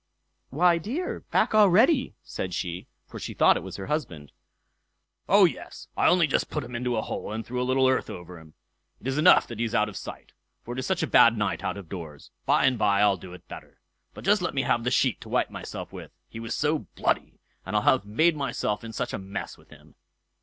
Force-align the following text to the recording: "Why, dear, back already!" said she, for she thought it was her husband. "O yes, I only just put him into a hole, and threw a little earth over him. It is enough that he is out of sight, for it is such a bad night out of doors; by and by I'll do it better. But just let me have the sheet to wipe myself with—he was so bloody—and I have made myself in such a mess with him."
"Why, 0.49 0.79
dear, 0.79 1.19
back 1.29 1.53
already!" 1.53 2.15
said 2.23 2.55
she, 2.55 2.87
for 3.05 3.19
she 3.19 3.35
thought 3.35 3.55
it 3.55 3.61
was 3.61 3.75
her 3.75 3.85
husband. 3.85 4.31
"O 5.29 5.45
yes, 5.45 5.89
I 5.95 6.07
only 6.07 6.25
just 6.25 6.49
put 6.49 6.63
him 6.63 6.75
into 6.75 6.95
a 6.97 7.03
hole, 7.03 7.31
and 7.31 7.45
threw 7.45 7.61
a 7.61 7.63
little 7.63 7.87
earth 7.87 8.09
over 8.09 8.39
him. 8.39 8.55
It 8.99 9.05
is 9.05 9.19
enough 9.19 9.45
that 9.45 9.59
he 9.59 9.65
is 9.65 9.75
out 9.75 9.89
of 9.89 9.95
sight, 9.95 10.31
for 10.63 10.73
it 10.73 10.79
is 10.79 10.87
such 10.87 11.03
a 11.03 11.05
bad 11.05 11.37
night 11.37 11.63
out 11.63 11.77
of 11.77 11.87
doors; 11.87 12.31
by 12.47 12.65
and 12.65 12.79
by 12.79 13.01
I'll 13.01 13.15
do 13.15 13.35
it 13.35 13.47
better. 13.47 13.79
But 14.15 14.25
just 14.25 14.41
let 14.41 14.55
me 14.55 14.63
have 14.63 14.83
the 14.83 14.89
sheet 14.89 15.21
to 15.21 15.29
wipe 15.29 15.51
myself 15.51 15.93
with—he 15.93 16.39
was 16.39 16.55
so 16.55 16.87
bloody—and 16.95 17.75
I 17.75 17.81
have 17.81 18.03
made 18.03 18.35
myself 18.35 18.83
in 18.83 18.93
such 18.93 19.13
a 19.13 19.19
mess 19.19 19.55
with 19.55 19.69
him." 19.69 19.93